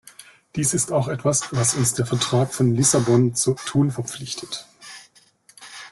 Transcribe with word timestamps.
Dies 0.55 0.73
ist 0.73 0.91
auch 0.91 1.09
etwas, 1.09 1.51
was 1.53 1.75
uns 1.75 1.93
der 1.93 2.07
Vertrag 2.07 2.55
von 2.55 2.73
Lissabon 2.73 3.35
zu 3.35 3.53
tun 3.53 3.91
verpflichtet. 3.91 4.65